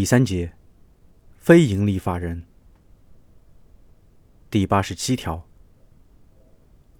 [0.00, 0.54] 第三节，
[1.36, 2.44] 非营利法人。
[4.48, 5.46] 第八十七条，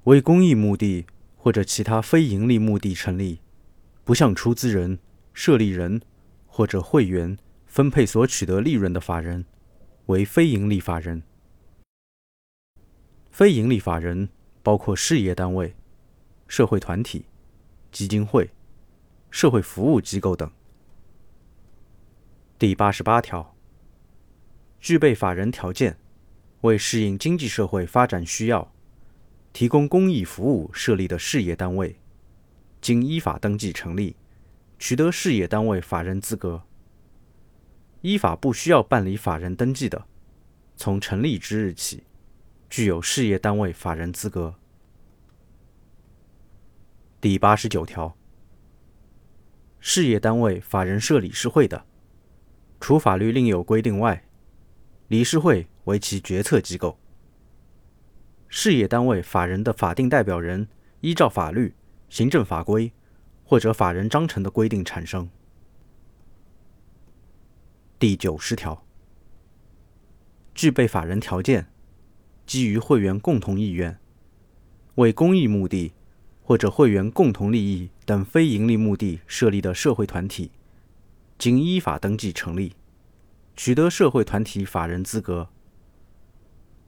[0.04, 3.40] 为公益目的或者其他非营利目的成立，
[4.04, 4.98] 不向出资人、
[5.32, 6.02] 设立人
[6.46, 9.46] 或者会员分配所取得利润的法人，
[10.04, 11.22] 为非营利法人。
[13.30, 14.28] 非营利法人
[14.62, 15.74] 包括事业单位、
[16.46, 17.24] 社会团体、
[17.90, 18.50] 基金会、
[19.30, 20.52] 社会服务机构等。
[22.60, 23.56] 第八十八条，
[24.80, 25.96] 具备法人条件，
[26.60, 28.70] 为适应经济社会发展需要，
[29.50, 31.96] 提供公益服务设立的事业单位，
[32.82, 34.14] 经依法登记成立，
[34.78, 36.62] 取得事业单位法人资格，
[38.02, 40.06] 依法不需要办理法人登记的，
[40.76, 42.04] 从成立之日起，
[42.68, 44.54] 具有事业单位法人资格。
[47.22, 48.14] 第八十九条，
[49.78, 51.86] 事业单位法人设理事会的。
[52.80, 54.24] 除法律另有规定外，
[55.08, 56.98] 理事会为其决策机构。
[58.48, 60.66] 事业单位法人的法定代表人
[61.02, 61.74] 依照法律、
[62.08, 62.90] 行政法规
[63.44, 65.28] 或者法人章程的规定产生。
[67.98, 68.84] 第九十条，
[70.54, 71.66] 具备法人条件，
[72.46, 74.00] 基于会员共同意愿，
[74.94, 75.92] 为公益目的
[76.42, 80.50] 或者会员共同利益等非营利目的设立的社会团体。
[81.40, 82.76] 经依法登记成立，
[83.56, 85.48] 取得社会团体法人资格，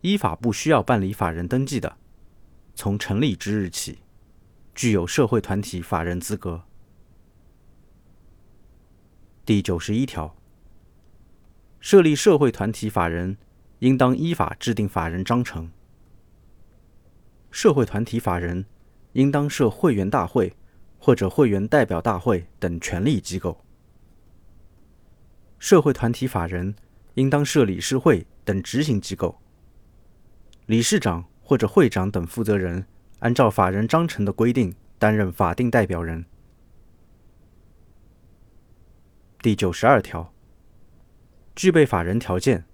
[0.03, 1.97] 依法不需要办理法人登记的，
[2.75, 4.01] 从成立之日起，
[4.75, 6.65] 具有社会团体法人资格。
[9.47, 10.37] 第九十一条，
[11.81, 13.39] 设立社会团体法人，
[13.79, 15.71] 应当依法制定法人章程。
[17.51, 18.67] 社会团体法人
[19.15, 20.55] 应当设会员大会
[20.99, 23.59] 或者会员代表大会等权力机构。
[25.63, 26.75] 社会团体法人
[27.15, 29.41] 应当设理事会等执行机构，
[30.67, 32.85] 理事长或者会长等负责人
[33.21, 36.25] 按照法人章程的规定担任法定代表人。
[39.41, 40.35] 第九十二条，
[41.55, 42.65] 具备法人条件，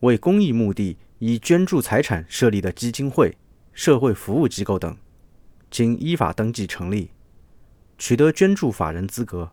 [0.00, 3.38] 为公益目的以捐助财产设立的基金会、
[3.72, 4.96] 社会服务机构等，
[5.70, 7.12] 经依法登记成立，
[7.96, 9.52] 取得捐助法人资格。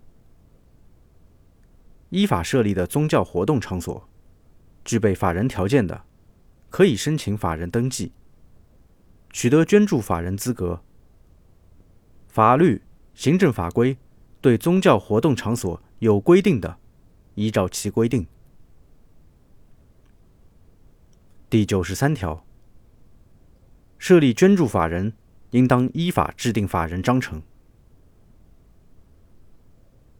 [2.11, 4.07] 依法设立的宗教活动场所，
[4.83, 6.03] 具备法人条件的，
[6.69, 8.11] 可以申请法人登记，
[9.29, 10.83] 取得捐助法人资格。
[12.27, 12.81] 法律、
[13.13, 13.97] 行政法规
[14.41, 16.77] 对宗教活动场所有规定的，
[17.35, 18.27] 依照其规定。
[21.49, 22.45] 第九十三条，
[23.97, 25.13] 设立捐助法人，
[25.51, 27.41] 应当依法制定法人章程。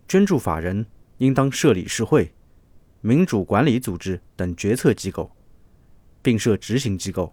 [0.08, 0.86] 捐助法人。
[1.22, 2.34] 应当设理事会、
[3.02, 5.30] 民主管理组织等决策机构，
[6.24, 7.32] 并设执行机构。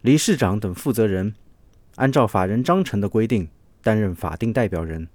[0.00, 1.34] 理事长等负责人
[1.96, 3.46] 按照法人章程的规定
[3.82, 5.06] 担任法定代表人。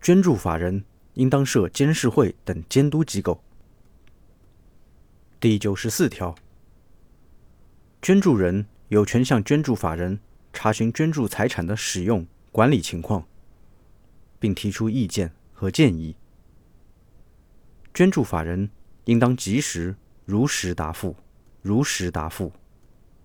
[0.00, 0.84] 捐助法人
[1.14, 3.42] 应当设监事会等监督机构。
[5.40, 6.32] 第九十四条，
[8.00, 10.20] 捐助人有权向捐助法人
[10.52, 13.26] 查询捐助财产的使用、管理情况。
[14.38, 16.16] 并提出意见和建议。
[17.92, 18.70] 捐助法人
[19.04, 21.16] 应当及时、如实答复。
[21.60, 22.52] 如实答复。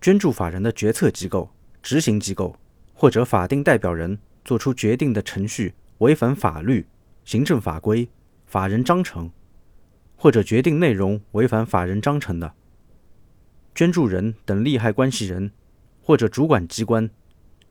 [0.01, 1.49] 捐助法人的决策机构、
[1.81, 2.57] 执行机构
[2.93, 6.85] 或者法定代表人作出决定的程序违反法律、
[7.23, 8.09] 行政法规、
[8.45, 9.31] 法人章程，
[10.17, 12.53] 或者决定内容违反法人章程的，
[13.73, 15.51] 捐助人等利害关系人
[16.01, 17.09] 或者主管机关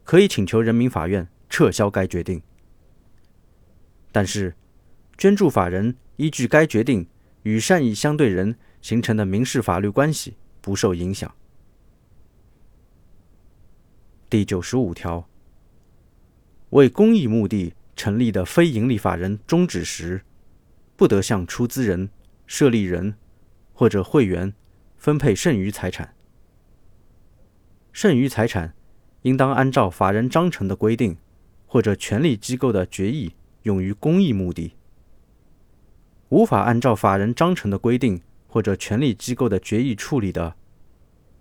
[0.04, 2.40] 可以请求人民法院撤销该决定。
[4.12, 4.54] 但是，
[5.16, 7.08] 捐助法人依据该决定
[7.44, 11.34] 与善意相对人形成的民事法律关系不受影响。
[14.28, 15.26] 第九十五条，
[16.70, 20.22] 为公益目的成立的非营利法人终止时，
[20.96, 22.10] 不得向出资人、
[22.46, 23.14] 设立人
[23.72, 24.52] 或者会员
[24.96, 26.14] 分配剩余财产。
[27.92, 28.74] 剩余财产
[29.22, 31.16] 应当按照法人章程的规定
[31.66, 33.34] 或者权力机构的决议。
[33.62, 34.74] 用于公益目的，
[36.28, 40.54] 无法按照法人章程的规定或者权力机构的决议处理的，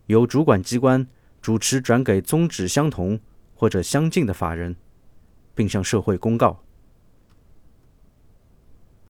[0.08, 1.08] 由主管机关
[1.42, 3.20] 主持转给宗旨相同
[3.56, 4.76] 或者相近的法人，
[5.56, 6.64] 并向社会公告。